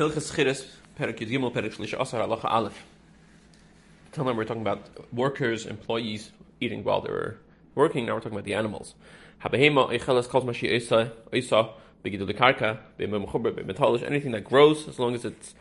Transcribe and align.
Hilchas 0.00 0.32
Chiris, 0.32 0.64
Yud 0.98 1.28
Gimel, 1.28 2.00
Asar, 2.00 2.26
Halacha 2.26 2.46
Aleph. 2.46 2.86
Now 4.16 4.32
we're 4.32 4.44
talking 4.44 4.62
about 4.62 4.88
workers, 5.12 5.66
employees 5.66 6.32
eating 6.58 6.84
while 6.84 7.02
they 7.02 7.10
were 7.10 7.36
working. 7.74 8.06
Now 8.06 8.14
we're 8.14 8.20
talking 8.20 8.38
about 8.38 8.46
the 8.46 8.54
animals. 8.54 8.94
Anything 9.44 9.74
that 14.32 14.44
grows, 14.44 14.88
as 14.88 14.98
long 14.98 15.14
as 15.14 15.26
it's 15.26 15.54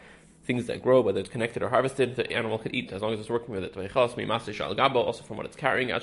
things 0.46 0.68
that 0.68 0.82
grow, 0.82 1.02
whether 1.02 1.20
it's 1.20 1.28
connected 1.28 1.62
or 1.62 1.68
harvested, 1.68 2.16
the 2.16 2.32
animal 2.32 2.58
could 2.60 2.74
eat 2.74 2.94
as 2.94 3.02
long 3.02 3.14
as 3.14 3.20
it's 3.20 3.30
working 3.30 3.54
with 3.54 3.66
it. 3.66 3.76
Also 3.94 5.24
from 5.24 5.36
what 5.36 5.46
it's 5.46 5.58
carrying. 5.58 5.90
The 5.90 5.94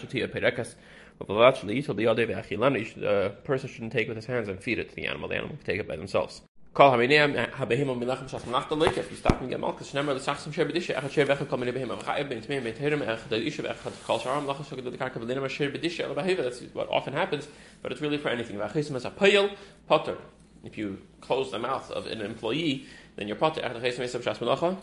uh, 3.09 3.29
person 3.45 3.69
shouldn't 3.71 3.93
take 3.95 4.09
it 4.09 4.09
with 4.09 4.17
his 4.17 4.27
hands 4.27 4.49
and 4.51 4.63
feed 4.63 4.79
it 4.79 4.91
to 4.91 4.95
the 4.95 5.07
animal. 5.07 5.31
The 5.31 5.37
animal 5.37 5.57
can 5.57 5.65
take 5.65 5.81
it 5.81 5.89
by 5.89 5.97
themselves. 5.97 6.43
Kol 6.77 6.91
hamineam 6.91 7.35
habehim 7.53 7.87
milachem 7.99 8.29
shas 8.29 8.47
nacht 8.49 8.71
like 8.73 8.99
if 8.99 9.11
you 9.11 9.17
stop 9.17 9.41
and 9.41 9.49
get 9.49 9.59
milk 9.59 9.79
cuz 9.79 9.93
nemer 9.93 10.13
the 10.13 10.21
sachs 10.21 10.47
shebe 10.47 10.71
dishe 10.75 10.95
ach 10.95 11.05
shebe 11.05 11.31
ech 11.31 11.39
kommen 11.49 11.73
behim 11.73 11.91
ach 11.91 12.21
ib 12.21 12.29
mit 12.29 12.47
mit 12.63 12.77
herem 12.77 13.01
ech 13.01 13.27
the 13.31 13.37
ishe 13.37 13.65
ech 13.65 13.79
hat 13.79 13.95
kol 14.07 14.19
sharam 14.19 14.45
lach 14.45 14.63
so 14.63 14.77
the 14.77 14.91
karka 14.91 15.15
velina 15.15 15.41
ma 15.41 15.47
shebe 15.47 15.81
dishe 15.83 16.05
ala 16.05 16.15
that's 16.15 16.61
what 16.75 16.87
often 16.91 17.15
happens 17.15 17.49
but 17.81 17.93
it's 17.93 18.03
really 18.03 18.19
for 18.19 18.29
anything. 18.29 18.61
A 18.61 19.51
potter. 19.89 20.19
If 20.65 20.77
you 20.77 20.99
close 21.23 21.51
the 21.51 21.59
mouth 21.59 21.91
of 21.93 22.07
an 22.09 22.21
employee 22.21 22.85
then 23.17 23.27
your 23.27 23.39
potter 23.39 23.63
ech 23.65 23.73
the 23.73 23.81
khisem 23.81 24.01
is 24.01 24.15
shas 24.15 24.37
malacha 24.37 24.77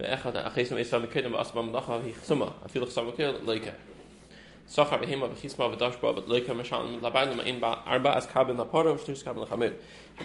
ech 0.00 0.18
hat 0.18 0.34
a 0.34 0.50
khisem 0.50 0.80
is 0.80 0.92
am 0.92 1.06
kedem 1.06 1.38
as 1.38 1.54
mam 1.54 1.70
malacha 1.70 2.02
hi 2.02 3.72
Sochar 4.68 4.98
behema 5.02 5.28
v'dashba 5.28 6.16
as 8.16 8.26
kabin 8.26 8.56
v'shtus 8.56 9.22
kabin 9.22 9.46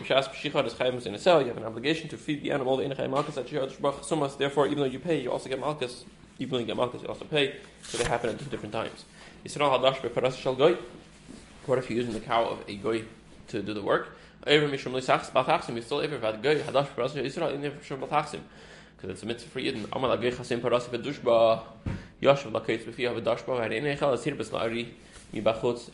chayim 0.02 1.06
in 1.06 1.14
a 1.14 1.20
cell. 1.20 1.42
You 1.42 1.48
have 1.48 1.58
an 1.58 1.66
obligation 1.66 2.08
to 2.10 2.18
feed 2.18 2.42
the 2.42 2.52
animal 2.52 2.78
malchus 2.78 3.38
at 3.38 3.48
Sumas. 3.48 4.38
Therefore, 4.38 4.68
even 4.68 4.80
though 4.80 4.86
you 4.86 5.00
pay, 5.00 5.20
you 5.20 5.32
also 5.32 5.50
get 5.50 5.60
malchus. 5.60 6.06
Even 6.40 6.54
though 6.54 6.60
you 6.60 6.66
get 6.66 6.78
malchus, 6.78 7.02
you 7.02 7.10
also 7.10 7.26
pay. 7.26 7.58
So 7.84 7.98
they 7.98 8.06
happen 8.06 8.30
at 8.30 8.40
two 8.40 8.46
different 8.46 8.72
times. 8.74 9.04
Yisrael 9.46 9.78
hadash 9.78 10.38
shal 10.38 10.56
goy. 10.56 10.78
What 11.66 11.80
if 11.80 11.90
you're 11.90 11.98
using 11.98 12.14
the 12.14 12.22
cow 12.22 12.46
of 12.46 12.64
a 12.68 12.76
goy 12.76 13.04
to 13.50 13.62
do 13.62 13.74
the 13.74 13.82
work? 13.82 14.16
Ever 14.48 14.68
mishum 14.70 14.94
lisachs 14.94 15.32
balchachsim. 15.32 15.76
You 15.76 15.82
still 15.82 16.00
goy 16.00 16.08
hadash 16.08 16.88
beparas 16.88 17.12
Yisrael 17.12 17.54
in 17.54 17.62
mishum. 17.62 18.40
Because 19.00 19.14
it's 19.14 19.24
a 19.24 19.26
mitzvah 19.26 19.50
for 19.50 19.62
Yidden. 19.62 19.88
Amal 19.94 20.18
agay 20.18 20.34
chasim 20.34 20.60
parasi 20.60 20.90
bedushba. 20.90 21.64
Yoshev 22.22 22.52
lakayt 22.52 22.84
b'fi 22.84 23.08
have 23.08 23.16
a 23.16 23.22
dashba 23.22 23.62
had 23.62 23.72
in 23.72 23.86
echel 23.86 24.14
asir 24.14 24.36
bachutz 25.36 25.90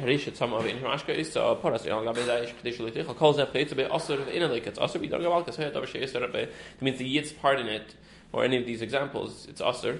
harish 0.00 0.28
et 0.28 0.36
sama 0.36 0.56
of 0.56 0.66
in 0.66 0.78
mashka 0.78 1.10
is 1.10 1.30
to 1.30 1.58
paras 1.60 1.84
yon 1.84 2.04
gabe 2.04 2.26
da 2.26 2.42
ish 2.42 2.54
kedish 2.54 2.80
l'tich 2.80 3.06
al 3.06 3.14
kol 3.14 3.34
zeh 3.34 3.68
to 3.68 3.74
be 3.74 3.84
asur 3.84 4.26
in 4.28 4.50
like 4.50 4.66
it's 4.66 4.78
asur 4.78 5.00
b'dar 5.00 5.20
gaval 5.20 5.44
kas 5.44 5.58
hayat 5.58 5.74
avshe 5.74 6.00
yisar 6.00 6.32
be 6.32 6.38
it 6.38 6.52
means 6.80 6.98
the 6.98 7.04
yid's 7.04 7.32
part 7.32 7.60
in 7.60 7.66
it 7.66 7.94
or 8.32 8.44
any 8.44 8.56
of 8.56 8.64
these 8.64 8.80
examples 8.80 9.46
it's 9.48 9.60
asur 9.60 9.98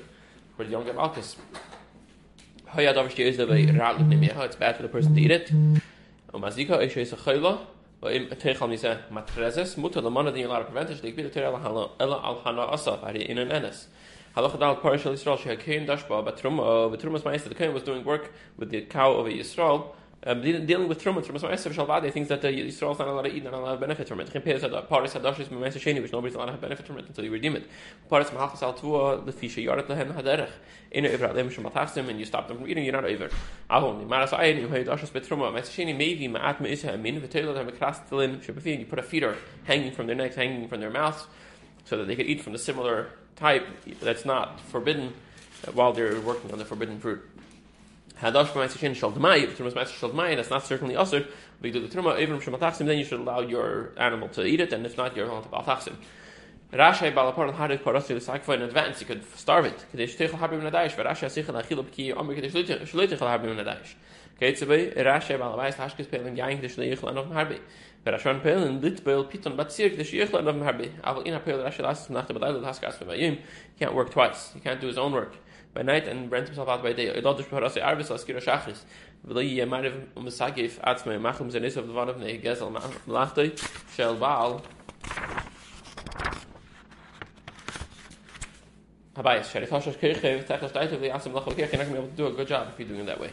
for 0.56 0.64
the 0.64 0.70
young 0.70 0.86
rat 0.86 0.96
l'pnei 4.00 4.44
it's 4.44 4.56
bad 4.56 4.76
for 4.76 4.82
the 4.82 4.88
person 4.88 5.14
to 5.14 5.20
eat 5.20 5.30
it 5.30 5.52
umazika 6.32 6.82
ish 6.82 6.96
is 6.96 7.12
a 7.12 7.16
matrezes 8.02 9.76
mutter 9.76 10.00
the 10.00 10.10
man 10.10 10.24
that 10.24 10.36
you 10.36 10.46
allowed 10.46 10.58
to 10.58 10.64
prevent 10.64 10.90
it 10.90 11.00
they 11.02 11.12
be 11.12 11.22
the 11.22 11.30
terel 11.30 11.54
al 12.00 12.40
hana 12.44 12.62
asa 12.62 12.98
in 13.14 13.38
er 13.38 13.42
an 13.42 13.48
enes. 13.50 13.86
Halacha 14.36 14.58
dal 14.58 14.76
partial 14.76 15.12
Yisrael 15.12 15.38
she 15.38 15.48
dashba 15.50 16.24
but 16.24 16.36
truma 16.36 16.62
äh, 16.62 16.90
but 16.90 17.00
truma's 17.00 17.24
meister. 17.24 17.48
The 17.48 17.54
kain 17.54 17.72
was 17.72 17.82
doing 17.82 18.02
work 18.04 18.32
with 18.56 18.70
the 18.70 18.80
cow 18.82 19.12
of 19.12 19.26
Yisrael 19.26 19.94
um, 20.24 20.40
dealing 20.40 20.86
with 20.88 21.02
truma 21.02 21.24
truma's 21.24 21.42
meister 21.42 21.70
shalvade 21.70 22.12
things 22.12 22.28
that 22.28 22.42
the 22.42 22.48
Yisrael's 22.48 22.98
not 22.98 23.08
allowed 23.08 23.22
to 23.22 23.34
eat 23.34 23.42
not 23.42 23.54
allowed 23.54 23.74
to 23.74 23.80
benefit 23.80 24.06
from 24.06 24.20
it. 24.20 24.32
Paris 24.32 24.62
hadashis 24.62 25.50
meister 25.50 25.80
sheni 25.80 26.00
which 26.00 26.12
nobody's 26.12 26.36
allowed 26.36 26.46
to 26.46 26.56
benefit 26.58 26.86
from 26.86 26.98
it 26.98 27.06
until 27.06 27.24
you 27.24 27.32
redeem 27.32 27.56
it. 27.56 27.68
Paris 28.08 28.30
mahachas 28.30 28.62
al 28.62 28.72
tua 28.72 29.20
the 29.20 29.32
fisha 29.32 29.64
yarat 29.64 29.88
lehen 29.88 30.12
haderech 30.12 30.50
in 30.92 31.06
ever 31.06 31.26
alem 31.26 31.50
shmatachsim 31.50 32.08
and 32.08 32.20
you 32.20 32.24
stop 32.24 32.46
them 32.46 32.58
from 32.58 32.68
eating 32.68 32.84
you're 32.84 32.92
not 32.92 33.04
over. 33.04 33.28
Ahon 33.68 34.06
maras 34.06 34.30
ayin 34.30 34.60
you 34.60 34.68
hay 34.68 34.84
dashis 34.84 35.10
betruma 35.10 35.52
meister 35.52 35.82
sheni 35.82 35.96
maybe 35.96 36.28
ma'at 36.28 36.58
meisa 36.58 36.96
min 37.00 37.20
v'teil 37.20 37.52
them 37.52 37.68
krastelin 37.70 38.40
shebefin 38.44 38.78
you 38.78 38.86
put 38.86 39.00
a 39.00 39.02
feeder 39.02 39.36
hanging 39.64 39.90
from 39.90 40.06
their 40.06 40.16
necks 40.16 40.36
hanging 40.36 40.68
from 40.68 40.80
their 40.80 40.90
mouths 40.90 41.26
so 41.84 41.96
that 41.96 42.06
they 42.06 42.14
could 42.14 42.26
eat 42.26 42.40
from 42.40 42.52
the 42.52 42.58
similar 42.60 43.10
type 43.34 43.66
that's 44.00 44.24
not 44.24 44.60
forbidden 44.60 45.12
while 45.74 45.92
they're 45.92 46.20
working 46.20 46.52
on 46.52 46.58
the 46.58 46.64
forbidden 46.64 46.98
fruit. 47.00 47.22
Hadash 48.22 48.52
b'ma'asishin 48.52 48.94
shal 48.94 49.10
d'mai, 49.10 49.38
if 49.38 49.58
trumas 49.58 49.74
d'mai, 50.12 50.36
that's 50.36 50.48
not 50.48 50.64
certainly 50.64 50.94
usher. 50.94 51.26
But 51.60 51.66
you 51.66 51.72
do 51.72 51.84
the 51.84 51.88
truma, 51.88 52.20
even 52.20 52.38
from 52.38 52.54
shematachsim, 52.54 52.86
then 52.86 52.96
you 52.96 53.04
should 53.04 53.18
allow 53.18 53.40
your 53.40 53.90
animal 53.96 54.28
to 54.28 54.44
eat 54.44 54.60
it, 54.60 54.72
and 54.72 54.86
if 54.86 54.96
not, 54.96 55.16
you're 55.16 55.26
allowed 55.26 55.42
to 55.42 55.48
baltachsim. 55.48 55.96
Rashi 56.72 57.12
balapar 57.12 57.48
al 57.48 57.52
hadik 57.54 57.82
parasi 57.82 58.14
l'sakfa 58.14 58.54
in 58.54 58.62
advance, 58.62 59.00
you 59.00 59.06
could 59.06 59.24
starve 59.36 59.64
it. 59.64 59.84
Kadesh 59.90 60.16
habim 60.16 60.62
b'ki 60.62 62.16
omer 62.16 62.34
kadesh 62.36 62.52
habim 62.52 63.96
Rashi 64.40 65.74
hashkes 65.74 66.06
pelin 66.06 66.36
kadesh 66.36 66.76
harbi. 66.76 67.60
Pelin 68.04 68.80
Piton 68.80 69.56
Batsir 69.56 69.96
the 69.96 70.02
Shiachla 70.02 70.44
of 70.44 70.56
Harbi. 70.56 70.90
Aval 71.02 71.24
in 71.24 71.34
Apel 71.34 71.62
Rashid 71.62 71.84
Asis 71.84 72.10
Nacht 72.10 72.28
Badal. 72.30 73.16
He 73.16 73.38
can't 73.78 73.94
work 73.94 74.10
twice. 74.10 74.52
He 74.52 74.60
can't 74.60 74.80
do 74.80 74.88
his 74.88 74.98
own 74.98 75.12
work 75.12 75.36
by 75.74 75.82
night 75.82 76.06
and 76.06 76.30
rent 76.30 76.46
himself 76.46 76.68
out 76.68 76.82
by 76.82 76.92
day. 76.92 77.06
The 77.06 77.22
Asim 91.12 91.32
Lachol 91.32 91.54
Kirche, 91.54 91.72
not 91.72 91.86
going 91.86 91.86
to 91.86 91.92
be 91.92 91.98
able 91.98 92.08
to 92.08 92.16
do 92.16 92.26
a 92.26 92.32
good 92.32 92.48
job 92.48 92.68
if 92.72 92.78
you're 92.78 92.88
doing 92.88 93.00
it 93.00 93.06
that 93.06 93.20
way. 93.20 93.30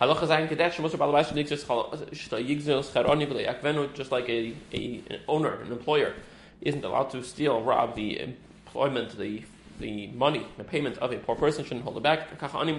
Halacha 0.00 0.26
zayin 0.26 0.48
kadesh 0.48 0.78
muss 0.78 0.94
about 0.94 1.12
the 1.12 1.42
nixes 1.42 1.64
yigzil 1.66 2.82
scharoni 2.82 3.26
v'leyakvenu 3.26 3.92
just 3.92 4.10
like 4.10 4.28
a, 4.28 4.54
a 4.72 5.02
an 5.10 5.20
owner, 5.28 5.60
an 5.60 5.72
employer, 5.72 6.14
isn't 6.62 6.84
allowed 6.84 7.10
to 7.10 7.22
steal, 7.22 7.62
rob 7.62 7.94
the 7.94 8.18
employment, 8.20 9.18
the 9.18 9.42
the 9.80 10.06
money, 10.08 10.46
the 10.56 10.64
payment 10.64 10.98
of 10.98 11.12
a 11.12 11.16
poor 11.16 11.34
person 11.36 11.64
shouldn't 11.64 11.84
hold 11.84 11.96
it 11.96 12.02
back. 12.02 12.38
Don't 12.40 12.78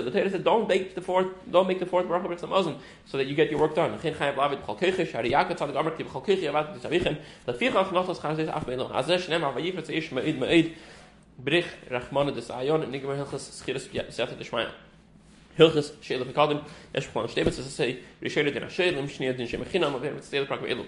the 0.00 0.10
Torah 0.10 0.30
said, 0.30 0.44
don't 0.44 0.68
make 0.68 0.94
the 0.94 1.00
fourth, 1.00 1.26
don't 1.50 1.66
make 1.66 1.80
the 1.80 1.86
fourth 1.86 2.06
bracha 2.06 2.76
so 3.06 3.18
that 3.18 3.26
you 3.26 3.34
get 3.34 3.50
your 3.50 3.58
work 3.58 3.74
done. 3.74 3.98
Brich 11.42 11.66
rachmana 11.90 12.32
des 12.32 12.42
ayon 12.42 12.84
and 12.84 12.94
nigma 12.94 13.16
hilchas. 13.16 13.64
V'kadim 15.58 16.64
yesh 16.94 17.08
shtebetz 17.08 17.62
say 17.62 17.98
rishayla 18.22 18.52
din 18.52 18.62
shniyah 19.08 19.36
din 19.36 19.46
shemechinam 19.46 19.94
avim 19.94 20.16
v'tzteil 20.18 20.46
prakva 20.46 20.68
elu. 20.68 20.84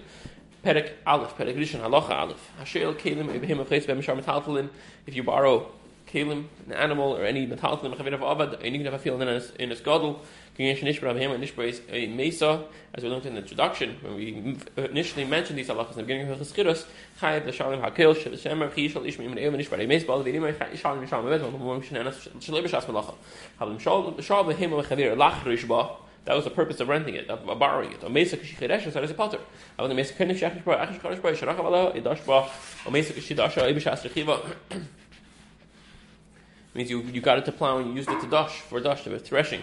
Perek 0.63 0.93
Aleph, 1.05 1.37
Perek 1.37 1.55
Rishon 1.55 1.81
Halacha 1.81 2.11
Aleph. 2.11 2.51
Kelim. 2.97 4.69
If 5.05 5.15
you 5.15 5.23
borrow 5.23 5.71
kalim, 6.11 6.45
an 6.65 6.73
animal, 6.73 7.15
or 7.15 7.23
any 7.23 7.45
metaltalin 7.47 7.93
mechavid 7.93 8.13
of 8.13 8.21
avad, 8.21 8.59
any 8.63 8.85
of 8.85 8.93
a 8.93 8.99
feeling 8.99 9.21
in 9.21 9.27
his 9.27 9.51
in 9.51 9.69
his 9.69 9.81
gadol. 9.81 10.21
Kinyesh 10.57 10.79
nishbra 10.79 11.13
b'hem 11.13 11.35
and 11.35 11.43
nishbra 11.43 11.67
is 11.67 11.81
a 11.89 12.07
mesa, 12.07 12.65
as 12.95 13.03
we 13.03 13.09
learned 13.09 13.25
in 13.27 13.35
the 13.35 13.41
introduction 13.41 13.95
when 14.01 14.15
we 14.15 14.57
initially 14.77 15.23
mentioned 15.23 15.59
these 15.59 15.67
halachas 15.67 15.91
in 15.91 15.97
the 15.97 16.03
beginning 16.03 16.29
of 16.29 16.39
Cheschiros. 16.39 16.85
Chayav 17.21 17.45
the 17.45 17.51
shalim 17.51 17.81
hakil 17.81 18.15
shel 18.15 18.33
shemer 18.33 18.73
chi 18.73 18.87
shel 18.87 19.03
ishmi 19.03 19.29
min 19.29 19.37
eim 19.37 19.55
nishbra 19.55 19.83
a 19.83 19.85
mesa 19.85 20.07
bal 20.07 20.23
v'dim 20.23 20.41
shalim 20.75 21.07
shalim 21.07 21.25
mebet 21.25 21.41
v'mum 21.41 21.59
mum 21.59 21.81
shenenas 21.81 22.27
shalei 22.39 22.63
b'shas 22.63 22.85
melacha. 22.85 23.13
Halim 23.59 23.77
shal 23.77 24.19
shal 24.21 24.43
b'hem 24.45 24.71
mechavir 24.71 25.15
lach 25.15 25.41
rishba. 25.43 25.97
That 26.25 26.35
was 26.35 26.43
the 26.43 26.49
purpose 26.49 26.81
of 26.81 26.89
renting 26.89 27.15
it, 27.15 27.29
of 27.29 27.45
borrowing 27.57 27.93
it. 27.93 28.03
A 28.03 28.09
mesa 28.09 28.35
kishicheresh, 28.35 28.83
so 28.83 28.89
there's 28.89 29.11
a 29.11 29.13
potter. 29.13 29.39
Avon 29.79 29.87
the 29.87 29.95
mesa 29.95 30.13
kenish 30.13 30.39
yachish 30.39 30.61
bra, 30.61 30.83
achish 30.83 30.99
karish 30.99 31.21
bra, 31.21 31.31
sharach 31.31 31.55
avala, 31.55 31.95
idash 31.95 32.25
bra, 32.25 32.49
a 32.85 32.91
mesa 32.91 33.13
kishidasha, 33.13 33.63
ibishas 33.71 34.01
rechiva 34.01 34.41
means 36.77 36.89
you, 36.89 37.01
you 37.01 37.21
got 37.21 37.37
it 37.37 37.45
to 37.45 37.51
plow 37.51 37.79
and 37.79 37.89
you 37.89 37.95
used 37.95 38.09
it 38.09 38.21
to 38.21 38.27
dash 38.27 38.61
for 38.61 38.79
dash 38.79 39.03
to 39.03 39.19
threshing. 39.19 39.61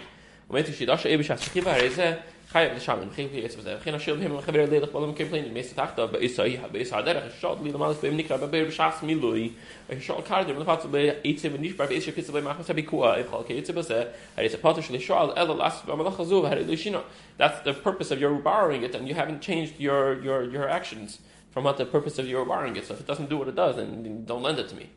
That's 17.37 17.61
the 17.61 17.73
purpose 17.73 18.11
of 18.11 18.19
your 18.19 18.35
borrowing 18.35 18.83
it 18.83 18.95
and 18.95 19.07
you 19.07 19.15
haven't 19.15 19.41
changed 19.41 19.79
your 19.79 20.21
your 20.21 20.43
your 20.43 20.69
actions 20.69 21.19
from 21.51 21.63
what 21.63 21.77
the 21.77 21.85
purpose 21.85 22.19
of 22.19 22.27
your 22.27 22.45
borrowing 22.45 22.75
it. 22.75 22.85
So 22.85 22.93
if 22.93 22.99
it 22.99 23.07
doesn't 23.07 23.29
do 23.29 23.37
what 23.37 23.47
it 23.47 23.55
does 23.55 23.77
then 23.77 24.25
don't 24.25 24.43
lend 24.43 24.59
it 24.59 24.69
to 24.69 24.75
me 24.75 24.89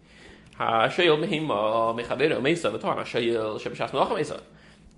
Hashayil 0.58 1.18
behima 1.24 1.94
mechavera 1.94 2.42
mesa 2.42 2.70
v'tar 2.70 2.96
hashayil 2.98 3.60
shebishas 3.60 3.90
melacham 3.90 4.16
mesa. 4.16 4.40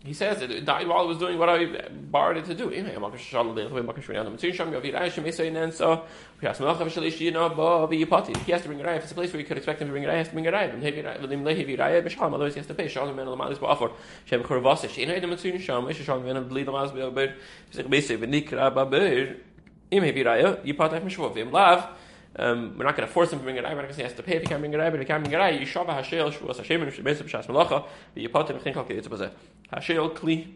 He 0.03 0.15
says 0.15 0.41
it 0.41 0.65
died 0.65 0.89
while 0.89 1.01
I 1.01 1.03
was 1.03 1.19
doing 1.19 1.37
what 1.39 1.51
I 1.51 1.67
borrowed 1.91 2.39
it 2.39 2.47
to 2.47 2.55
do. 2.55 2.71
He 2.71 2.79
has 2.79 2.87
to 2.87 2.99
bring 8.69 8.81
a 8.81 8.85
raya. 8.85 8.97
It's 8.97 9.11
a 9.11 9.15
place 9.15 9.31
where 9.31 9.41
you 9.41 9.47
could 9.47 9.59
expect 9.59 9.83
him 9.83 9.89
to 9.89 9.93
bring 9.93 10.07
a 10.07 10.09
raya, 10.09 10.13
he 10.13 10.19
has 10.19 10.29
to 10.29 10.35
bring 10.35 10.47
a 10.47 10.53
raya. 10.53 10.73
Otherwise, 12.33 12.55
he 12.55 12.61
has 12.61 12.67
to 12.67 12.73
pay. 12.73 12.89
Shalom 12.89 13.15
ben 13.15 13.27
alamadis 13.27 13.59
ba'afor. 13.59 13.93
Um, 22.37 22.79
we're 22.79 22.85
not 22.85 22.97
going 22.97 23.07
to 23.07 23.13
force 23.13 23.33
him 23.33 23.41
to 23.41 23.45
bring 23.45 23.59
a 23.59 23.63
eye. 23.63 23.75
We're 23.75 23.83
not 23.83 23.83
going 23.83 23.89
to 23.89 23.95
say 23.95 24.03
he 24.03 24.09
has 24.09 24.17
to 24.17 24.23
pay 24.23 24.37
if 24.37 24.43
he 24.43 24.49
can't 24.49 24.61
bring 24.61 24.75
a 24.75 24.79
eye, 24.79 24.91
but 24.91 25.01
if 25.01 25.01
he 25.01 25.07
can't 25.07 25.25
bring 25.25 25.35
a 25.35 25.39
eye, 25.39 25.59
Yishava 25.59 25.89
Hashel 25.89 26.31
Shuas 26.33 26.59
Hashem 26.59 26.83
and 26.83 26.93
Shabbat 26.93 27.23
B'Shas 27.23 27.47
Malacha, 27.47 27.85
v'yipotem 28.17 28.61
v'chinkal 28.61 28.87
k'yitz 28.87 29.09
b'zeh. 29.09 29.31
Hashel 29.73 30.11
Kli 30.11 30.47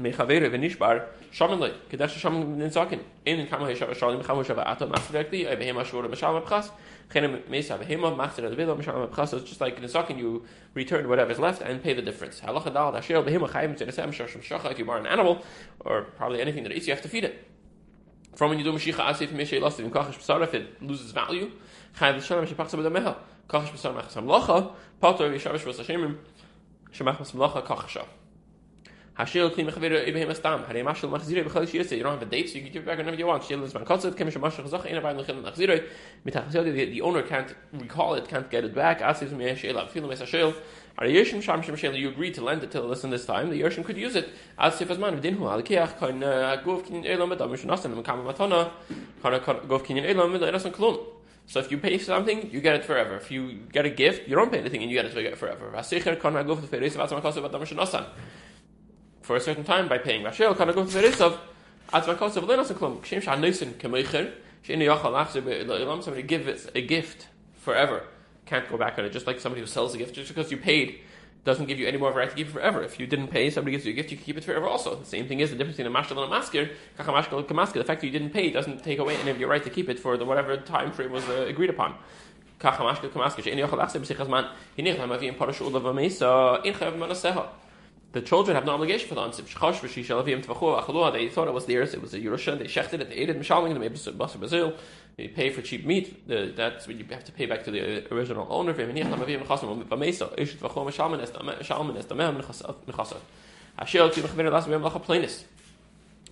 Mechavere 0.00 0.50
v'nishbar 0.50 1.06
shaman 1.30 1.60
le 1.60 1.70
kedash 1.88 2.10
shaman 2.18 2.56
ninsakin 2.56 2.98
in 3.26 3.46
kama 3.46 3.66
heshav 3.66 3.94
shalim 3.94 4.24
kama 4.24 4.42
heshav 4.42 4.58
atam 4.66 4.90
masrekli 4.90 5.48
ay 5.48 5.54
behem 5.54 5.80
ashur 5.80 6.02
mashal 6.08 6.42
mabchas 6.42 6.70
chenem 7.12 7.48
mesa 7.48 7.78
behema 7.78 8.16
machzer 8.16 8.50
the 8.50 8.56
velo 8.56 8.76
mashal 8.76 9.06
mabchas 9.08 9.28
so 9.28 9.36
it's 9.36 9.48
just 9.48 9.60
like 9.60 9.80
ninsakin 9.80 10.18
you 10.18 10.44
return 10.74 11.08
whatever's 11.08 11.38
left 11.38 11.62
and 11.62 11.80
pay 11.80 11.92
the 11.92 12.02
difference 12.02 12.40
halacha 12.40 12.74
dal 12.74 12.92
hashel 12.92 13.22
behema 13.24 13.48
chayim 13.48 13.78
tzedesem 13.78 14.08
shasham 14.08 14.42
shacha 14.42 14.72
if 14.72 14.80
you 14.80 14.84
bar 14.84 14.98
an 14.98 15.06
animal 15.06 15.44
or 15.78 16.02
probably 16.02 16.40
anything 16.40 16.64
that 16.64 16.72
eats 16.72 16.88
you 16.88 16.92
have 16.92 17.02
to 17.02 17.08
feed 17.08 17.22
it 17.22 17.46
from 18.34 18.50
when 18.50 18.58
you 18.58 18.64
do 18.64 18.72
Mashiach 18.72 18.94
Asif 18.94 19.28
Mishay 19.28 19.60
Lastiv 19.60 19.80
in 19.80 19.90
Kachash 19.90 20.18
B'sar, 20.18 20.42
if 20.42 20.54
it 20.54 20.82
loses 20.82 21.12
value, 21.12 21.50
Chayav 21.96 22.16
L'Shalom 22.18 22.46
Shepachza 22.46 22.76
B'dameha, 22.76 23.16
Kachash 23.48 23.70
B'sar 23.70 23.94
Machas 23.94 24.14
HaMlacha, 24.14 24.72
Pater 25.00 25.30
Yishavish 25.30 25.60
V'as 25.60 25.84
Hashemim, 25.84 26.16
Shemachas 26.92 27.32
HaMlacha 27.32 27.64
Kachasha. 27.64 28.06
Hashil 29.18 29.54
Kli 29.54 29.70
Mechaviru 29.70 30.08
Ibrahim 30.08 30.28
Astam, 30.30 30.66
Harei 30.66 30.84
Mashal 30.84 31.08
Machzirei 31.08 31.44
B'chal 31.44 31.62
Shiyasei, 31.62 31.98
you 31.98 32.02
don't 32.02 32.14
have 32.14 32.22
a 32.22 32.24
date, 32.24 32.48
so 32.48 32.56
you 32.56 32.62
can 32.62 32.72
give 32.72 32.82
it 32.82 32.86
back 32.86 32.98
whenever 32.98 33.16
you 33.16 33.26
want. 33.26 33.44
Shil 33.44 33.64
Lizman 33.64 33.86
Katzat, 33.86 34.14
Kemesh 34.14 34.32
HaMashal 34.32 34.68
Chazach, 34.68 34.86
Ein 34.86 35.00
Abayim 35.00 35.18
L'chil 35.18 35.40
Machzirei, 35.40 35.86
Mitachasiyot, 36.26 36.74
the 36.74 37.00
owner 37.00 37.22
can't 37.22 37.54
recall 37.72 38.14
it, 38.14 38.26
can't 38.26 38.50
get 38.50 38.64
it 38.64 38.74
back, 38.74 39.00
Asif 39.00 39.28
Mishay 39.28 39.72
Elav, 39.72 39.90
Filu 39.90 40.08
Mes 40.08 40.20
Hashil, 40.20 40.52
you 41.02 42.08
agreed 42.08 42.34
to 42.34 42.44
lend 42.44 42.62
it 42.62 42.70
to 42.70 42.80
listen 42.80 43.10
this 43.10 43.26
time, 43.26 43.50
the 43.50 43.60
Yershim 43.60 43.84
could 43.84 43.96
use 43.96 44.14
it 44.14 44.28
as 44.56 44.80
if 44.80 44.90
as 44.90 44.98
man 44.98 45.14
who 45.14 45.20
Alkeach 45.20 45.98
kan 45.98 46.22
uh, 46.22 46.62
gov 46.64 46.86
kinyan 46.86 47.04
elam 47.04 47.30
mit 47.30 47.40
amish 47.40 47.64
nasan 47.64 47.86
and 47.86 48.04
kama 48.04 48.32
matana 48.32 48.70
kan 49.20 49.34
uh, 49.34 49.38
gov 49.40 49.84
kinyan 49.84 50.04
elam 50.04 50.30
mit 50.30 50.40
nasan 50.40 50.72
klum. 50.72 51.04
So 51.46 51.58
if 51.58 51.70
you 51.70 51.78
pay 51.78 51.98
something, 51.98 52.48
you 52.50 52.60
get 52.60 52.76
it 52.76 52.84
forever. 52.84 53.16
If 53.16 53.30
you 53.30 53.66
get 53.72 53.84
a 53.84 53.90
gift, 53.90 54.28
you 54.28 54.36
don't 54.36 54.52
pay 54.52 54.60
anything 54.60 54.82
and 54.82 54.90
you 54.90 54.96
get 54.96 55.06
it 55.06 55.36
forever. 55.36 55.72
Asicher 55.74 56.18
kan 56.20 56.32
gov 56.32 56.60
the 56.60 56.76
feris 56.76 56.92
vatzma 56.92 57.20
kosav 57.20 57.50
amish 57.50 57.74
nasan. 57.76 58.06
For 59.22 59.34
a 59.34 59.40
certain 59.40 59.64
time 59.64 59.88
by 59.88 59.98
paying 59.98 60.22
Rashel 60.22 60.56
kan 60.56 60.68
gov 60.68 60.92
the 60.92 61.00
feris 61.00 61.20
of 61.20 61.40
atzma 61.92 62.16
kosav 62.16 62.46
lenasan 62.46 62.76
klum. 62.76 63.00
Kshem 63.00 63.20
sha 63.20 63.34
nisan 63.34 63.74
kemecher 63.74 64.32
sheinu 64.64 64.86
yachal 64.86 65.12
achzer 65.12 65.44
be'elam 65.44 66.04
somebody 66.04 66.22
give 66.22 66.46
it 66.46 66.70
a 66.76 66.80
gift 66.80 67.26
forever 67.54 68.04
can't 68.46 68.68
go 68.68 68.76
back 68.76 68.98
on 68.98 69.04
it. 69.04 69.10
Just 69.10 69.26
like 69.26 69.40
somebody 69.40 69.60
who 69.60 69.66
sells 69.66 69.94
a 69.94 69.98
gift, 69.98 70.14
just 70.14 70.28
because 70.28 70.50
you 70.50 70.56
paid 70.56 71.00
doesn't 71.44 71.66
give 71.66 71.78
you 71.78 71.86
any 71.86 71.98
more 71.98 72.08
of 72.08 72.16
a 72.16 72.18
right 72.18 72.30
to 72.30 72.36
keep 72.36 72.48
it 72.48 72.52
forever. 72.52 72.82
If 72.82 72.98
you 72.98 73.06
didn't 73.06 73.28
pay, 73.28 73.50
somebody 73.50 73.72
gives 73.72 73.84
you 73.84 73.92
a 73.92 73.94
gift, 73.94 74.10
you 74.10 74.16
can 74.16 74.24
keep 74.24 74.38
it 74.38 74.44
forever 74.44 74.66
also. 74.66 74.94
The 74.94 75.04
same 75.04 75.28
thing 75.28 75.40
is 75.40 75.50
the 75.50 75.56
difference 75.56 75.76
between 75.76 75.94
a 75.94 75.98
mashal 75.98 76.22
and 76.22 76.32
a 76.32 76.36
maskir. 76.36 76.70
The 76.96 77.84
fact 77.84 78.00
that 78.00 78.06
you 78.06 78.10
didn't 78.10 78.30
pay 78.30 78.50
doesn't 78.50 78.82
take 78.82 78.98
away 78.98 79.16
any 79.16 79.30
of 79.30 79.38
your 79.38 79.50
right 79.50 79.62
to 79.62 79.70
keep 79.70 79.90
it 79.90 80.00
for 80.00 80.16
the 80.16 80.24
whatever 80.24 80.56
time 80.56 80.90
frame 80.90 81.12
was 81.12 81.28
uh, 81.28 81.44
agreed 81.46 81.70
upon. 81.70 81.94
The 88.14 88.22
children 88.22 88.54
have 88.54 88.64
no 88.64 88.72
obligation 88.72 89.08
for 89.08 89.16
the 89.16 89.22
ansib. 89.22 91.12
They 91.12 91.28
thought 91.28 91.48
it 91.48 91.54
was 91.54 91.66
theirs. 91.66 91.94
It 91.94 92.00
was 92.00 92.14
a 92.14 92.20
Yerusha. 92.20 92.56
They 92.56 92.64
shechted 92.64 93.00
it. 93.00 93.10
They 93.10 93.16
ate 93.16 93.28
it. 93.28 93.40
Mishaling. 93.40 93.72
They 93.72 93.80
made 93.80 93.92
basar 93.92 94.38
Brazil. 94.38 94.74
You 95.18 95.28
pay 95.28 95.50
for 95.50 95.62
cheap 95.62 95.84
meat. 95.84 96.28
The, 96.28 96.52
that's 96.54 96.86
what 96.86 96.96
you 96.96 97.04
have 97.10 97.24
to 97.24 97.32
pay 97.32 97.46
back 97.46 97.64
to 97.64 97.72
the 97.72 98.06
uh, 98.06 98.14
original 98.14 98.46
owner. 98.50 98.72
Asher 103.76 104.08
ki 104.10 104.22
lacha 104.22 105.50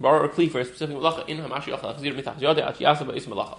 kli 0.00 0.50
for 0.50 0.60
a 0.60 0.64
specific 0.64 0.96
malacha 0.96 1.28
in 1.28 1.38
hamashi 1.38 1.76
achzir 1.76 2.14
mitach 2.14 2.38
yade 2.38 2.58
at 2.58 2.78
yasa 2.78 3.04
ba 3.04 3.12
is 3.12 3.26
malacha. 3.26 3.58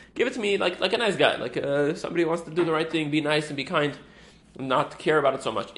Give 0.13 0.27
it 0.27 0.33
to 0.33 0.39
me 0.39 0.57
like 0.57 0.79
like 0.79 0.93
a 0.93 0.97
nice 0.97 1.15
guy, 1.15 1.37
like 1.37 1.57
uh, 1.57 1.93
somebody 1.95 2.25
wants 2.25 2.43
to 2.43 2.51
do 2.51 2.65
the 2.65 2.71
right 2.71 2.89
thing, 2.89 3.09
be 3.11 3.21
nice 3.21 3.47
and 3.47 3.57
be 3.57 3.63
kind 3.63 3.97
not 4.59 4.99
care 4.99 5.17
about 5.17 5.33
it 5.33 5.43
so 5.43 5.51
much. 5.51 5.71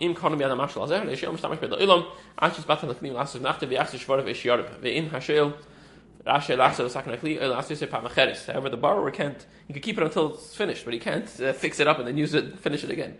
However, 8.48 8.70
the 8.70 8.78
borrower 8.78 9.12
can't. 9.12 9.46
He 9.68 9.74
can 9.74 9.82
keep 9.82 9.98
it 9.98 10.04
until 10.04 10.34
it's 10.34 10.56
finished, 10.56 10.86
but 10.86 10.94
he 10.94 11.00
can't 11.00 11.42
uh, 11.42 11.54
fix 11.54 11.80
it 11.80 11.88
up 11.88 12.00
and 12.00 12.08
then 12.08 12.18
use 12.18 12.34
it, 12.34 12.58
finish 12.60 12.84
it 12.84 12.90
again. 12.90 13.18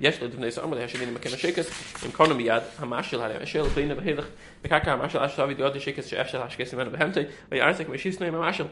יש 0.00 0.22
לבני 0.22 0.50
סער 0.50 0.66
מלא 0.66 0.80
השני 0.80 1.06
מקם 1.06 1.30
השקס 1.34 1.94
עם 2.04 2.10
קונו 2.12 2.34
מיד 2.34 2.62
המשל 2.78 3.20
הרי 3.20 3.34
המשל 3.34 3.62
בלינה 3.62 3.94
בהילך 3.94 4.26
בקרקע 4.64 4.92
המשל 4.92 5.18
אשר 5.18 5.44
תביא 5.44 5.56
דיוד 5.56 5.76
השקס 5.76 6.06
שאפשר 6.06 6.42
השקס 6.42 6.74
ממנו 6.74 6.90
בהמתי 6.90 7.20
ויארסק 7.50 7.86
ושיסנו 7.90 8.26
עם 8.26 8.34
המשל 8.34 8.64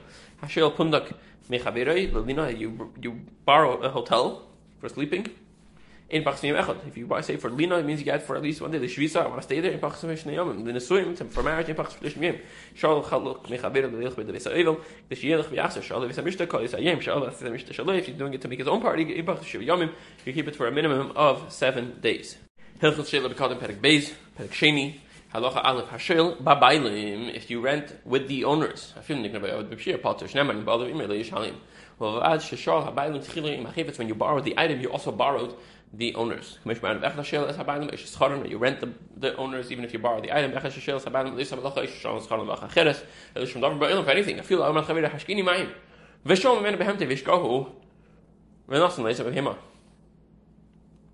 השל 0.43 0.71
פונדק 0.77 1.03
מחברי 1.51 2.07
ללינה 2.07 2.49
you, 2.49 3.03
you 3.03 3.11
borrow 3.49 3.85
a 3.85 3.99
hotel 3.99 4.27
for 4.83 4.89
sleeping 4.89 5.29
in 6.10 6.24
Pachsim 6.24 6.58
Echad. 6.60 6.88
If 6.88 6.98
you 6.98 7.06
buy, 7.06 7.22
say 7.22 7.38
for 7.38 7.50
Lina, 7.50 7.80
it 7.80 7.86
means 7.86 8.00
you 8.00 8.06
get 8.06 8.24
for 8.24 8.36
at 8.36 8.42
least 8.42 8.62
one 8.62 8.72
day. 8.72 8.78
The 8.78 8.88
Shvisa, 8.88 9.24
I 9.24 9.28
want 9.28 9.42
to 9.42 9.44
stay 9.44 9.60
there 9.60 9.72
in 9.72 9.80
Pachsim 9.80 10.12
Shnei 10.12 10.66
The 10.66 10.72
Nesuim, 10.72 11.30
for 11.30 11.44
marriage 11.44 11.70
in 11.70 11.76
Pachsim 11.76 12.10
Shnei 12.10 12.24
Yom. 12.24 12.38
Shal 12.76 13.04
Chaluk, 13.04 13.48
Mechaber, 13.48 13.92
the 13.92 13.98
Lich, 13.98 14.16
the 14.16 14.24
Vesa 14.24 14.56
Evil. 14.58 14.80
The 15.10 15.16
Shielach, 15.16 15.50
Vyasa, 15.50 15.82
Shal, 15.82 16.00
the 16.02 16.08
Vesa 16.08 16.24
Mishta, 16.24 16.48
Kol 16.48 16.62
Yisayim, 16.62 17.02
Shal, 17.02 17.20
the 17.20 17.28
Vesa 17.28 17.52
Mishta 17.52 17.74
Shaloi. 17.74 17.98
If 18.00 18.08
you're 18.08 18.18
doing 18.18 18.34
it 18.34 18.42
to 18.42 18.48
make 18.48 18.60
his 18.60 18.68
own 18.68 18.82
party, 18.82 19.18
in 19.18 19.26
Pachsim 19.26 19.66
Yomim, 19.66 19.92
you 20.26 20.34
keep 20.34 20.48
it 20.48 20.56
for 20.56 20.68
a 20.68 20.72
minimum 20.72 21.12
of 21.16 21.52
seven 21.52 22.00
days. 22.00 22.38
Hilchot 22.82 23.06
Shela, 23.06 23.34
Bekadim, 23.34 23.60
Perek 23.60 23.82
Beis, 23.82 24.14
Perek 24.38 24.50
Sheni, 24.50 25.00
Halacha 25.34 25.62
Aleph 25.64 25.90
Hashil, 25.90 26.38
Babailim, 26.42 27.36
if 27.36 27.50
you 27.50 27.60
rent 27.60 27.94
with 28.06 28.30
the 28.30 28.46
owners. 28.46 28.94
Well, 32.00 32.22
when 32.22 34.08
you 34.08 34.16
borrow 34.16 34.40
the 34.40 34.54
item, 34.56 34.80
you 34.80 34.92
also 34.92 35.12
borrowed 35.12 35.56
the 35.94 36.16
owners. 36.16 36.58
You 36.66 36.74
rent 38.58 38.82
the, 38.82 38.90
the 39.16 39.36
owners 39.38 39.72
even 39.72 39.84
if 39.84 39.94
you 39.94 40.00
borrow 40.00 40.20
the 40.22 40.36
item. 40.36 40.52
For 40.52 40.58
anything. 44.10 44.40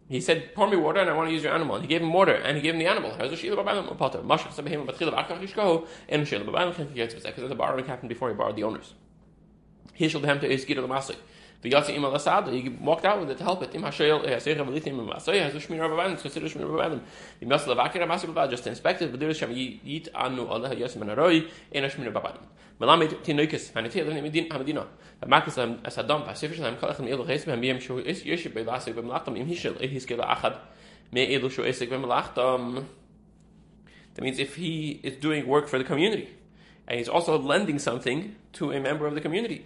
He 0.09 0.19
said, 0.19 0.53
pour 0.53 0.67
me 0.67 0.75
water 0.75 0.99
and 0.99 1.09
I 1.09 1.13
want 1.13 1.29
to 1.29 1.33
use 1.33 1.43
your 1.43 1.53
animal. 1.53 1.75
And 1.75 1.83
he 1.83 1.87
gave 1.87 2.01
him 2.01 2.11
water 2.11 2.35
and 2.35 2.57
he 2.57 2.61
gave 2.61 2.73
him 2.73 2.79
the 2.79 2.87
animal. 2.87 3.15
Because 3.17 3.41
the 7.49 7.55
borrowing 7.55 7.85
happened 7.85 8.09
before 8.09 8.29
he 8.29 8.35
borrowed 8.35 8.55
the 8.55 8.63
owners. 8.63 8.93
He 9.93 10.09
shall 10.09 10.21
have 10.21 10.41
to 10.41 10.51
The 11.63 11.71
Yatsi 11.71 11.95
Ima 11.95 12.11
Lasada, 12.11 12.51
he 12.51 12.67
walked 12.67 13.05
out 13.05 13.21
with 13.21 13.31
it 13.31 13.37
to 13.37 13.43
help 13.45 13.63
it. 13.63 13.73
Im 13.73 13.83
Hashayel, 13.83 14.25
Yasir 14.25 14.47
eh, 14.47 14.59
Havalitim, 14.59 15.07
Masoya, 15.07 15.43
has 15.43 15.55
a 15.55 15.59
Shmir 15.59 15.79
Rabbanim, 15.79 16.19
consider 16.19 16.47
Shmir 16.47 16.69
Rabbanim. 16.69 16.99
The 17.39 17.45
Masal 17.45 17.73
Avakir, 17.73 18.05
Masal 18.05 18.33
Rabbanim, 18.33 18.49
just 18.49 18.67
inspect 18.67 19.01
it, 19.01 19.11
but 19.11 19.19
there 19.21 19.29
is 19.29 19.37
Shem 19.37 19.51
Yit 19.51 20.09
Anu 20.13 20.45
Allah, 20.45 20.75
Yasim 20.75 20.99
and 21.03 21.11
Aroi, 21.11 21.49
in 21.71 21.85
a 21.85 21.87
Shmir 21.87 22.11
Rabbanim. 22.11 22.41
Melamed 22.81 23.23
Tinoikis, 23.23 23.71
Hanatil, 23.71 24.11
and 24.11 24.51
Hamadina. 24.51 24.85
The 25.21 25.25
Makas 25.25 25.79
as 25.85 25.97
Adam, 25.97 26.23
Pasifis, 26.23 26.59
and 26.59 26.77
Kalachim 26.77 27.09
Elu 27.09 27.25
Hesem, 27.25 27.53
and 27.53 27.61
Bim 27.61 27.79
Shu 27.79 27.97
is 27.99 28.23
Yeshib, 28.23 28.51
Belasik, 28.51 28.93
Bemlachtam, 28.93 29.39
Im 29.39 29.47
Hishel, 29.47 29.79
Achad, 29.79 30.57
Me 31.13 31.49
Shu. 31.49 32.85
That 34.15 34.21
means 34.21 34.37
if 34.37 34.55
he 34.57 34.99
is 35.01 35.15
doing 35.15 35.47
work 35.47 35.69
for 35.69 35.77
the 35.77 35.85
community, 35.85 36.29
and 36.89 36.99
he's 36.99 37.07
also 37.07 37.39
lending 37.39 37.79
something 37.79 38.35
to 38.51 38.73
a 38.73 38.81
member 38.81 39.07
of 39.07 39.15
the 39.15 39.21
community. 39.21 39.65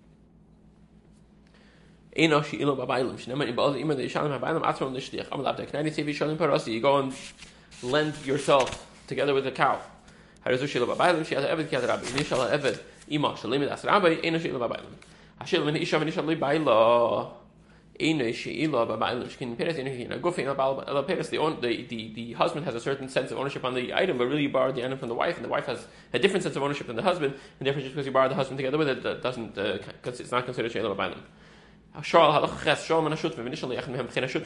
Eno 2.15 2.41
she'ilo 2.41 2.75
ba'bailim. 2.75 3.15
Shnemer 3.17 3.47
in 3.47 3.55
ba'al 3.55 3.75
imer 3.81 3.95
l'shalim 3.95 4.31
ha'bailim 4.39 4.63
atron 4.63 4.93
l'shliach. 4.93 5.31
Am 5.31 5.41
lav 5.43 5.57
deknani 5.57 5.91
sevi 5.91 6.13
sha'ul 6.13 6.37
parasi. 6.37 6.73
You 6.73 6.81
go 6.81 6.97
and 6.97 7.13
lend 7.83 8.15
yourself 8.25 8.85
together 9.07 9.33
with 9.33 9.47
a 9.47 9.51
cow. 9.51 9.79
Hari 10.43 10.57
hu 10.57 10.67
she'ilo 10.67 10.85
ba'bailim. 10.95 11.25
She 11.25 11.35
has 11.35 11.45
eved 11.45 11.69
ki 11.69 11.75
rabbi. 11.77 12.05
Nishal 12.05 12.49
eved 12.51 12.79
ima 13.09 13.33
shalim 13.33 13.67
as 13.67 13.83
rabbi. 13.83 14.17
Eno 14.23 14.39
she'ilo 14.39 14.59
ba'bailim. 14.59 14.95
Hashil 15.39 15.65
min 15.65 15.75
isha 15.75 15.99
min 15.99 16.07
isha 16.07 16.21
li 16.21 16.35
ba'ila. 16.35 17.31
The, 17.99 18.07
the, 21.87 22.11
the 22.15 22.33
husband 22.33 22.65
has 22.65 22.73
a 22.73 22.79
certain 22.79 23.09
sense 23.09 23.31
of 23.31 23.37
ownership 23.37 23.63
on 23.63 23.75
the 23.75 23.93
item, 23.93 24.17
but 24.17 24.25
really 24.25 24.43
you 24.43 24.49
borrowed 24.49 24.75
the 24.75 24.83
item 24.83 24.97
from 24.97 25.09
the 25.09 25.13
wife, 25.13 25.35
and 25.35 25.45
the 25.45 25.49
wife 25.49 25.67
has 25.67 25.85
a 26.11 26.17
different 26.17 26.41
sense 26.41 26.55
of 26.55 26.63
ownership 26.63 26.87
than 26.87 26.95
the 26.95 27.03
husband, 27.03 27.35
and 27.59 27.67
therefore 27.67 27.83
just 27.83 27.93
because 27.93 28.07
you 28.07 28.11
borrowed 28.11 28.31
the 28.31 28.35
husband 28.35 28.57
together 28.57 28.79
with 28.79 28.87
it, 28.87 29.03
doesn't, 29.21 29.55
uh, 29.55 29.77
it's 30.03 30.31
not 30.31 30.45
considered 30.45 30.71
Sheila 30.71 30.95
Bailam. 30.95 31.19
השואל 31.94 32.30
הלך 32.30 32.50
חס 32.50 32.84
שואל 32.84 33.04
מן 33.04 33.12
השוט 33.12 33.32
ונשאל 33.36 33.72
יחד 33.72 33.92
מהם 33.92 34.06
בכן 34.06 34.24
השוט 34.24 34.42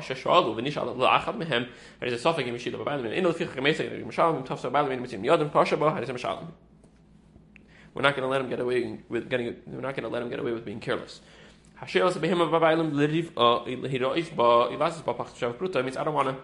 ששואלו 0.00 0.56
ונשאל 0.56 0.84
לאחד 0.98 1.36
מהם 1.36 1.62
הרי 2.00 2.10
זה 2.10 2.18
סופק 2.18 2.44
אם 2.48 2.54
ישילה 2.54 2.78
בבעל 2.78 3.02
מן 3.02 3.12
אינו 3.12 3.28
לפי 3.28 3.46
חמסה 3.46 3.84
למשל 4.02 4.22
אם 4.22 4.42
תופס 4.44 4.64
בבעל 4.64 4.88
מן 4.88 5.02
מצים 5.02 5.24
יודם 5.24 5.48
פרשה 5.48 5.76
בו 5.76 5.88
הרי 5.88 6.06
זה 6.06 6.12
משל 6.12 6.28
We're 7.94 8.02
not 8.02 8.14
going 8.14 8.22
to 8.22 8.28
let 8.28 8.40
him 8.40 8.48
get 8.48 8.60
away 8.60 9.00
with 9.08 9.28
getting. 9.28 9.56
We're 9.66 9.80
not 9.80 9.96
going 9.96 10.04
to 10.04 10.08
let 10.08 10.22
him 10.22 10.28
get 10.28 10.38
away 10.38 10.52
with 10.52 10.64
being 10.64 10.78
careless. 10.78 11.20
Hashiras 11.82 12.12
behema 12.12 12.48
vavailim 12.48 12.92
liriv 12.92 13.32
hiroif 13.32 14.36
ba 14.36 14.68
ilasis 14.70 15.04
ba 15.04 15.14
pachtav 15.14 15.54
pruta 15.54 15.82
means 15.82 15.96
I 15.96 16.04
don't 16.04 16.14
want 16.14 16.28
to 16.28 16.36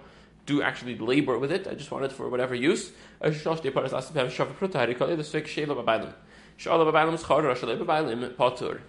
do 0.47 0.63
actually 0.63 0.99
labor 0.99 1.39
with 1.39 1.53
it. 1.53 1.69
I 1.69 1.75
just 1.75 1.93
want 1.93 2.07
it 2.07 2.13
for 2.13 2.29
whatever 2.29 2.57
use. 2.57 2.91
Shosh 3.23 3.63
de 3.63 3.71
paras 3.71 3.93
asim 3.93 4.15
shav 4.31 4.49
pruta 4.55 4.85
harikol 4.85 5.17
the 5.17 5.23
sik 5.23 5.47
shela 5.47 5.77
vavailim. 5.81 6.13
Shala 6.59 6.91
vavailim 6.91 7.19
schar 7.23 7.43
rashalei 7.43 7.79
vavailim 7.79 8.35
patur. 8.35 8.81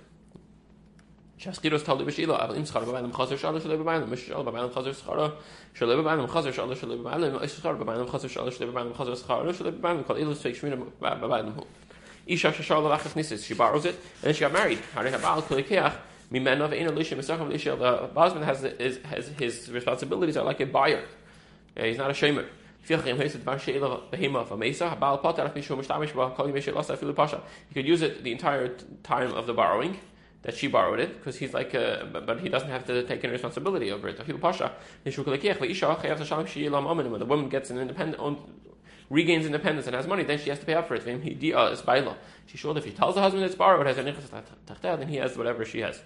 Shaskiros 1.40 1.82
taldi 1.82 2.04
b'shila 2.04 2.38
aval 2.38 2.56
im 2.56 2.64
schar 2.64 2.84
vavailim 2.84 3.12
chazer 3.12 3.38
shala 3.38 3.60
shalei 3.60 3.78
vavailim 3.82 4.08
mishal 4.08 4.44
vavailim 4.44 4.70
chazer 4.74 4.94
schara 4.94 5.32
shalei 5.74 5.96
vavailim 6.02 6.28
chazer 6.28 6.52
shala 6.52 6.76
shalei 6.76 7.02
vavailim 7.02 7.42
ish 7.42 7.60
schar 7.60 7.76
vavailim 7.78 8.08
chazer 8.10 8.28
shala 8.28 8.50
shalei 8.50 8.70
vavailim 8.70 8.92
chazer 8.92 9.16
schara 9.16 9.52
shalei 9.52 9.72
vavailim 9.72 10.04
kol 10.06 10.16
ilu 10.16 10.34
sik 10.34 10.54
shmina 10.54 10.76
vavailim 11.00 11.54
hu. 11.54 11.64
Isha 12.26 12.52
shashala 12.52 12.90
lachas 12.94 13.14
nisis 13.14 13.46
she 13.46 13.54
borrows 13.54 13.86
it 13.86 13.96
and 14.22 14.36
she 14.36 14.40
got 14.40 14.52
married. 14.52 14.78
Harei 14.94 15.12
habal 15.12 15.42
kolikeach 15.42 15.94
the 16.32 18.10
husband 18.14 18.44
has, 18.44 18.62
is, 18.62 18.98
has 18.98 19.28
his 19.30 19.68
responsibilities 19.68 20.36
are 20.36 20.44
like 20.44 20.60
a 20.60 20.66
buyer. 20.66 21.02
He's 21.74 21.98
not 21.98 22.10
a 22.10 22.12
shamer. 22.12 22.46
You 22.88 22.96
could 22.96 23.06
use 27.86 28.02
it 28.02 28.24
the 28.24 28.32
entire 28.32 28.68
time 29.02 29.32
of 29.32 29.46
the 29.46 29.52
borrowing 29.52 29.98
that 30.42 30.54
she 30.54 30.66
borrowed 30.68 31.00
it 31.00 31.18
because 31.18 31.36
he's 31.36 31.52
like, 31.52 31.74
a, 31.74 32.22
but 32.26 32.40
he 32.40 32.48
doesn't 32.48 32.70
have 32.70 32.86
to 32.86 33.02
take 33.04 33.22
any 33.24 33.32
responsibility 33.32 33.90
over 33.90 34.08
it. 34.08 34.18
When 34.18 34.40
the 37.20 37.26
woman 37.26 37.48
gets 37.48 37.70
an 37.70 37.78
independent, 37.78 38.38
regains 39.10 39.44
independence 39.44 39.86
and 39.86 39.94
has 39.94 40.06
money, 40.06 40.22
then 40.22 40.38
she 40.38 40.50
has 40.50 40.58
to 40.60 40.66
pay 40.66 40.74
up 40.74 40.88
for 40.88 40.94
it. 40.94 41.02
She 42.46 42.56
should 42.56 42.76
if 42.76 42.84
he 42.84 42.90
tells 42.92 43.16
the 43.16 43.20
husband 43.20 43.44
it's 43.44 43.54
borrowed, 43.54 43.86
has 43.86 43.98
a 43.98 44.04
nichas 44.04 44.30
then 44.80 45.08
he 45.08 45.16
has 45.16 45.36
whatever 45.36 45.64
she 45.64 45.80
has. 45.80 46.00